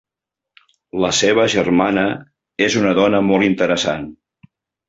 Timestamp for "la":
1.03-1.11